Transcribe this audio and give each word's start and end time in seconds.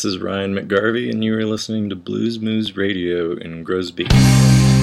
This 0.00 0.14
is 0.14 0.18
Ryan 0.18 0.54
McGarvey, 0.54 1.10
and 1.10 1.22
you 1.22 1.36
are 1.36 1.44
listening 1.44 1.90
to 1.90 1.94
Blues 1.94 2.40
Moose 2.40 2.74
Radio 2.74 3.32
in 3.32 3.62
Groesbeek. 3.66 4.79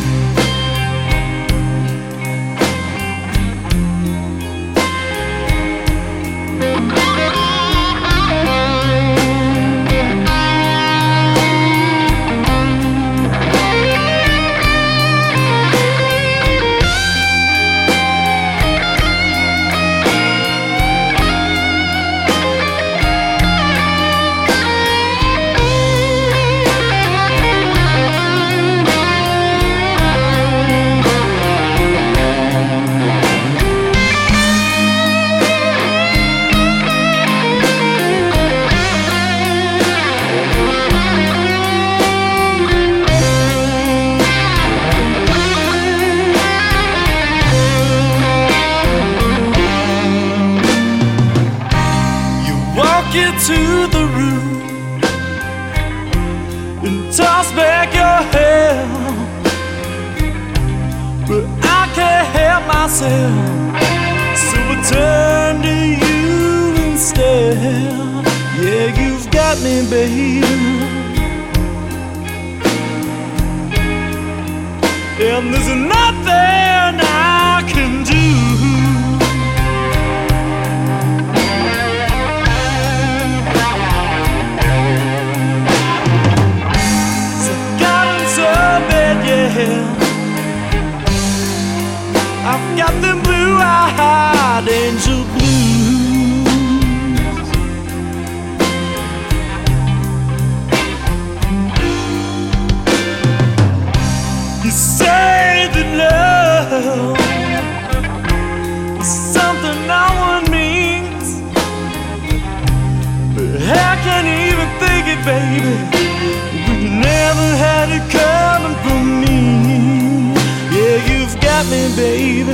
baby. 121.98 122.52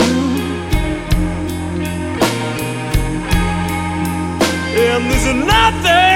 And 4.80 5.12
there's 5.12 5.46
nothing. 5.46 6.13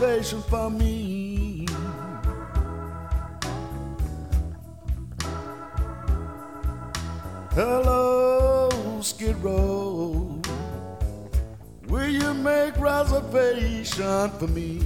salvation 0.00 0.40
for 0.40 0.70
me. 0.70 1.66
Hello, 7.52 8.70
Skid 9.02 9.36
Row. 9.42 10.40
Will 11.88 12.08
you 12.08 12.32
make 12.32 12.78
reservation 12.78 14.30
for 14.38 14.46
me? 14.46 14.79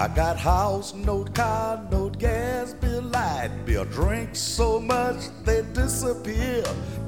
I 0.00 0.08
got 0.08 0.38
house, 0.38 0.94
no 0.94 1.24
car, 1.24 1.86
no 1.90 2.08
gas 2.08 2.72
bill, 2.72 3.02
light 3.02 3.50
bill. 3.66 3.84
Drink 3.84 4.34
so 4.34 4.80
much 4.80 5.28
they 5.44 5.60
disappear. 5.74 6.64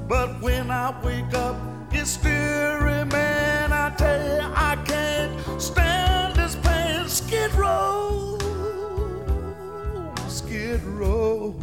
But 0.06 0.42
when 0.42 0.70
I 0.70 0.94
wake 1.02 1.32
up, 1.32 1.56
it 1.90 2.04
still 2.04 2.80
remains. 2.80 3.72
I 3.72 3.94
tell 3.96 4.22
you, 4.22 4.42
I 4.54 4.76
can't 4.84 5.62
stand 5.62 6.36
this 6.36 6.54
pain. 6.56 7.08
Skid 7.08 7.54
row, 7.54 8.36
skid 10.28 10.84
row. 10.84 11.61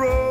road. 0.00 0.29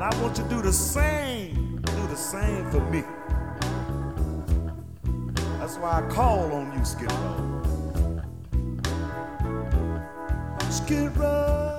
And 0.00 0.04
I 0.04 0.22
want 0.22 0.38
you 0.38 0.44
to 0.44 0.48
do 0.50 0.62
the 0.62 0.72
same. 0.72 1.82
Do 1.82 2.06
the 2.06 2.14
same 2.14 2.70
for 2.70 2.80
me. 2.88 3.02
That's 5.58 5.76
why 5.76 6.04
I 6.04 6.08
call 6.08 6.52
on 6.52 6.72
you, 6.78 6.84
Skid 6.84 7.10
Row. 7.10 8.22
Skid 10.70 11.16
Row. 11.16 11.77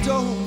Châu 0.00 0.43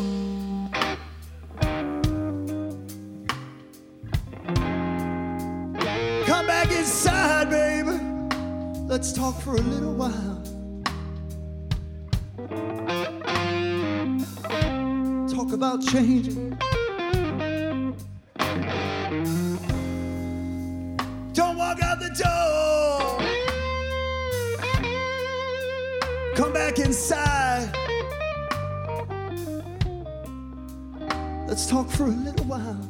for 31.97 32.05
a 32.05 32.10
little 32.10 32.45
while. 32.45 32.88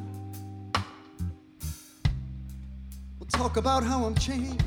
We'll 3.17 3.29
talk 3.29 3.55
about 3.55 3.83
how 3.85 4.03
I'm 4.03 4.15
changed. 4.15 4.61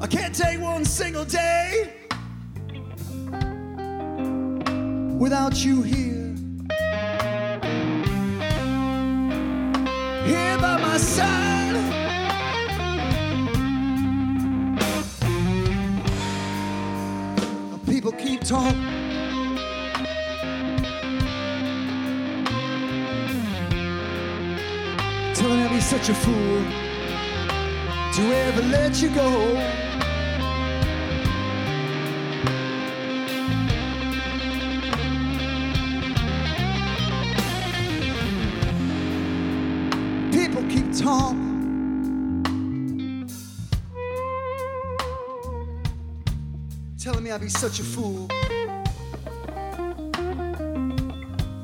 I 0.00 0.06
can't 0.06 0.34
take 0.34 0.60
one 0.60 0.84
single 0.84 1.24
day 1.24 1.94
without 5.18 5.64
you 5.64 5.80
here. 5.80 6.34
Here 10.26 10.58
by 10.58 10.76
my 10.76 10.98
side. 10.98 11.38
people 17.86 18.12
keep 18.12 18.40
talking. 18.42 18.97
such 25.98 26.10
a 26.10 26.14
fool 26.14 26.62
to 28.14 28.22
ever 28.32 28.62
let 28.62 29.02
you 29.02 29.08
go. 29.08 29.28
People 40.30 40.62
keep 40.70 40.92
talking, 40.96 41.48
telling 46.96 47.24
me 47.24 47.32
I'd 47.32 47.40
be 47.40 47.48
such 47.48 47.80
a 47.80 47.82
fool 47.82 48.28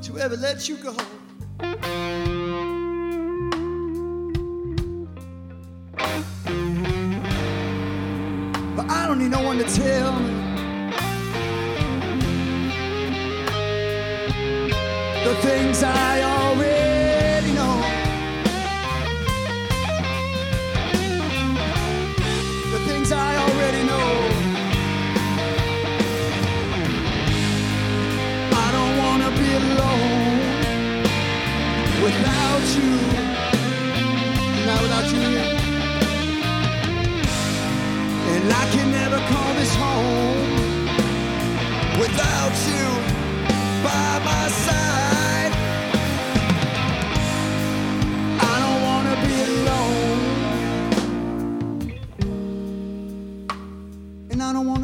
to 0.01 0.19
ever 0.19 0.35
let 0.35 0.67
you 0.67 0.75
go. 0.75 0.93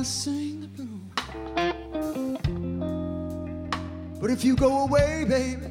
gonna 0.01 0.09
sing 0.09 0.61
the 0.61 0.67
blues. 0.67 1.01
But 4.19 4.31
if 4.31 4.43
you 4.43 4.55
go 4.55 4.85
away, 4.85 5.25
baby, 5.27 5.70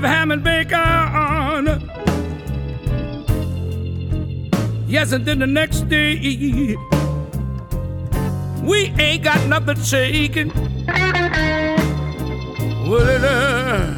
We 0.00 0.08
ham 0.08 0.30
and 0.30 0.42
bacon. 0.42 1.90
Yes, 4.88 5.12
and 5.12 5.24
then 5.26 5.38
the 5.38 5.46
next 5.46 5.88
day 5.88 6.14
we 8.62 8.92
ain't 8.98 9.24
got 9.24 9.46
nothing 9.46 9.76
shaking. 9.82 10.52
Well, 12.88 13.08
it, 13.08 13.22
uh, 13.22 13.94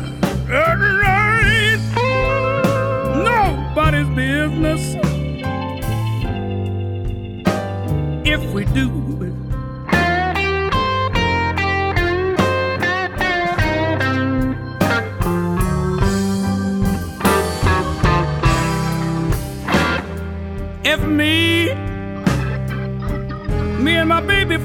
it 0.48 0.78
ain't 1.06 1.82
nobody's 3.24 4.08
business 4.16 4.96
if 8.26 8.52
we 8.52 8.64
do 8.66 9.31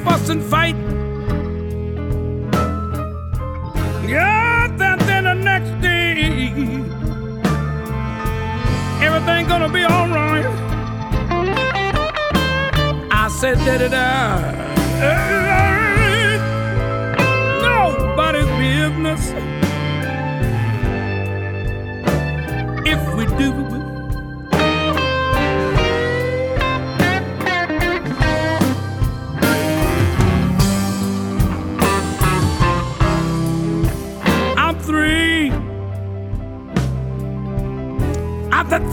fuss 0.07 0.29
and 0.29 0.43
fight. 0.43 0.75
Yeah, 4.07 4.67
then, 4.77 4.97
then 4.99 5.23
the 5.25 5.33
next 5.33 5.71
day, 5.81 6.23
everything 9.05 9.47
gonna 9.51 9.71
be 9.77 9.83
alright. 9.83 10.45
I 13.11 13.27
said, 13.39 13.57
da 13.65 13.77
da 13.81 13.87
da. 13.97 14.07
Nobody's 17.67 18.51
business. 18.61 19.56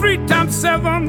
Three 0.05 0.27
times 0.27 0.55
seven. 0.55 1.07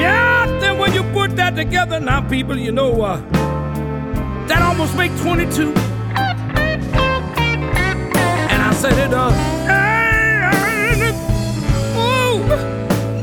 Yeah, 0.00 0.46
then 0.60 0.78
when 0.78 0.94
you 0.94 1.02
put 1.12 1.36
that 1.36 1.56
together, 1.56 2.00
now 2.00 2.26
people, 2.26 2.56
you 2.56 2.72
know, 2.72 3.02
uh, 3.02 3.20
that 4.48 4.62
almost 4.62 4.96
make 4.96 5.12
22. 5.18 5.74
And 8.52 8.62
I 8.62 8.72
said 8.72 8.96
it, 9.04 9.12
uh, 9.12 9.30
ain't, 10.88 11.14
ooh, 12.00 12.38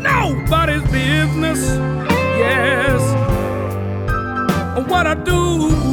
nobody's 0.04 0.84
business. 0.92 1.62
Yes, 2.38 3.02
what 4.88 5.08
I 5.08 5.16
do. 5.16 5.85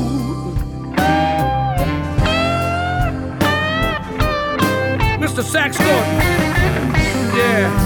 Mr. 5.43 5.51
Sax. 5.51 5.79
Yeah. 5.81 7.37
Yeah. 7.37 7.82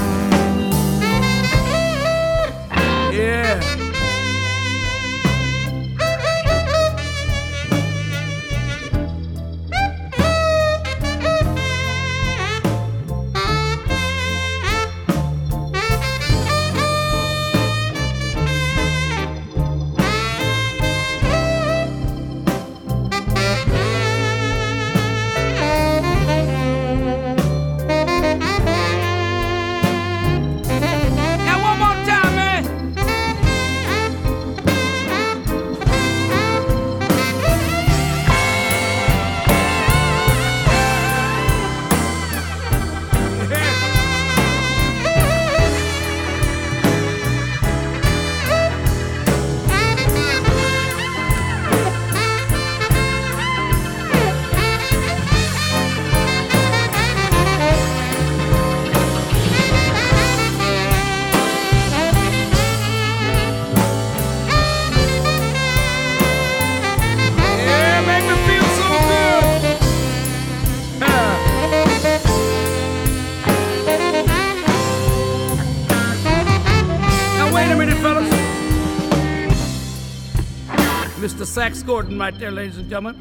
Gordon, 81.87 82.18
right 82.18 82.37
there, 82.37 82.51
ladies 82.51 82.78
and 82.78 82.91
gentlemen. 82.91 83.16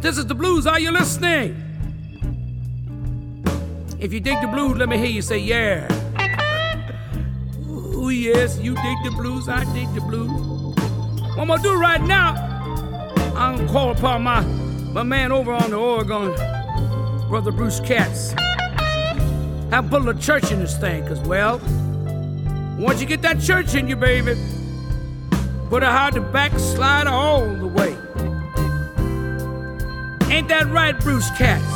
This 0.00 0.16
is 0.16 0.24
the 0.24 0.34
blues. 0.34 0.66
Are 0.66 0.80
you 0.80 0.90
listening? 0.90 1.54
If 4.00 4.14
you 4.14 4.18
dig 4.18 4.40
the 4.40 4.46
blues, 4.46 4.78
let 4.78 4.88
me 4.88 4.96
hear 4.96 5.08
you 5.08 5.20
say 5.20 5.36
yeah. 5.36 5.86
Oh 7.68 8.08
yes, 8.08 8.58
you 8.58 8.74
dig 8.74 8.96
the 9.04 9.10
blues. 9.10 9.46
I 9.46 9.62
dig 9.74 9.92
the 9.94 10.00
blues. 10.00 10.30
What 11.36 11.38
I'm 11.38 11.48
gonna 11.48 11.62
do 11.62 11.78
right 11.78 12.00
now, 12.00 12.34
I'm 13.36 13.58
gonna 13.58 13.68
call 13.70 13.90
upon 13.90 14.22
my, 14.22 14.40
my 14.40 15.02
man 15.02 15.32
over 15.32 15.52
on 15.52 15.68
the 15.68 15.76
organ, 15.76 16.32
Brother 17.28 17.52
Bruce 17.52 17.80
Katz. 17.80 18.32
Have 19.70 19.90
put 19.90 20.08
a 20.08 20.14
church 20.14 20.50
in 20.50 20.60
this 20.60 20.78
thing, 20.78 21.06
cause 21.06 21.20
well, 21.20 21.60
once 22.78 23.02
you 23.02 23.06
get 23.06 23.20
that 23.20 23.38
church 23.38 23.74
in 23.74 23.86
you, 23.86 23.96
baby, 23.96 24.34
put 25.68 25.82
a 25.82 25.90
hard 25.90 26.14
to 26.14 26.22
backslide 26.82 27.06
all 27.06 27.46
the 27.46 27.66
way. 27.66 27.96
Ain't 30.34 30.48
that 30.48 30.66
right, 30.72 30.98
Bruce 30.98 31.30
Katz? 31.38 31.71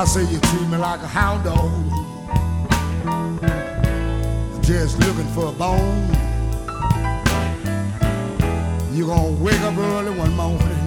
I 0.00 0.04
say 0.06 0.22
you 0.22 0.40
treat 0.40 0.66
me 0.68 0.78
like 0.78 1.02
a 1.02 1.06
hound 1.06 1.44
dog. 1.44 1.70
Just 4.62 4.98
looking 4.98 5.26
for 5.34 5.48
a 5.48 5.52
bone. 5.52 6.08
You 8.94 9.08
gonna 9.08 9.32
wake 9.32 9.60
up 9.60 9.76
early 9.76 10.18
one 10.18 10.34
morning 10.36 10.79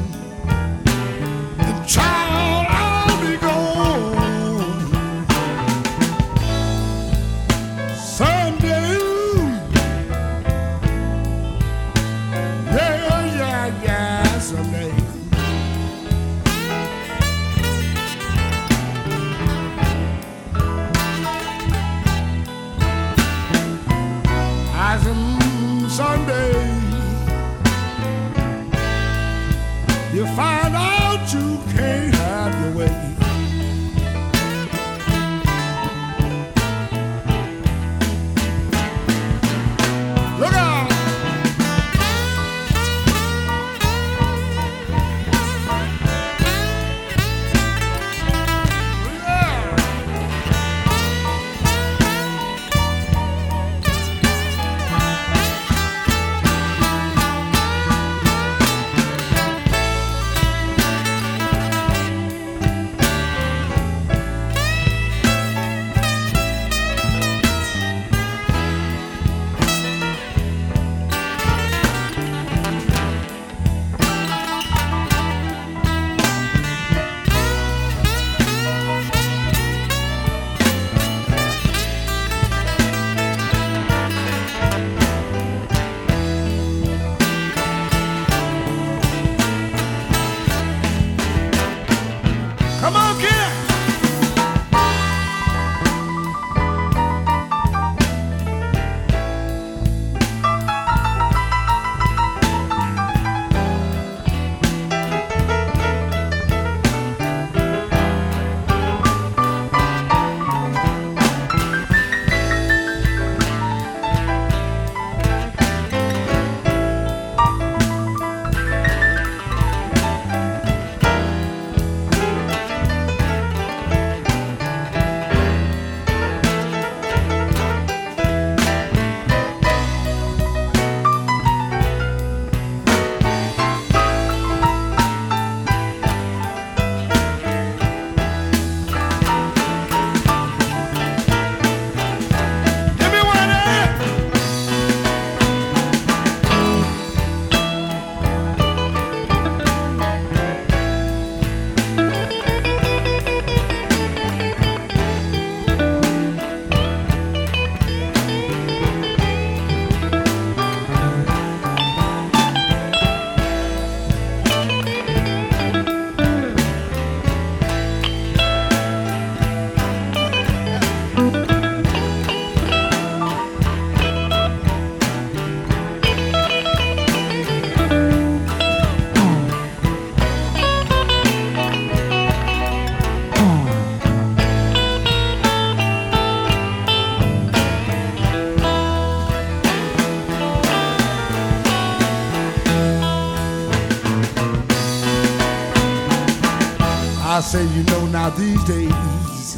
out 198.33 198.39
these 198.39 198.63
days. 198.65 199.57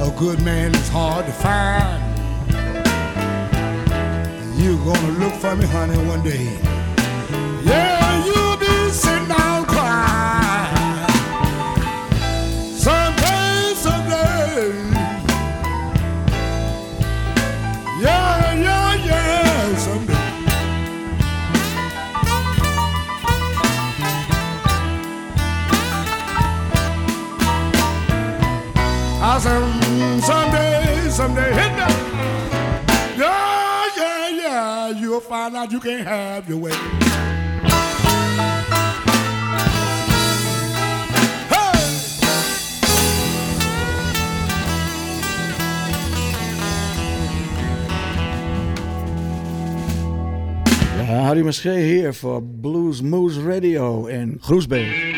A 0.00 0.12
good 0.16 0.40
man 0.42 0.74
is 0.74 0.88
hard 0.88 1.26
to 1.26 1.32
find. 1.32 2.04
You're 4.58 4.84
gonna 4.84 5.18
look 5.18 5.34
for 5.34 5.56
me, 5.56 5.66
honey, 5.66 5.96
one 6.08 6.22
day. 6.22 6.58
find 35.50 35.64
out 35.64 35.72
you 35.72 35.80
can't 35.80 36.06
have 36.06 36.46
your 36.46 36.58
way. 36.58 36.72
Harry 51.06 51.42
Maschee 51.42 51.70
here 51.70 52.12
voor 52.12 52.42
Blues 52.42 53.02
Moose 53.02 53.42
Radio 53.42 54.06
in 54.06 54.38
Groesbeek. 54.40 55.17